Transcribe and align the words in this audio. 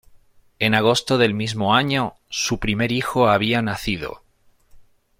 En 0.57 0.73
agosto 0.73 1.19
del 1.19 1.35
mismo 1.35 1.75
año 1.75 2.15
su 2.27 2.57
primer 2.57 2.91
hijo 2.91 3.29
había 3.29 3.61
nacido. 3.61 4.23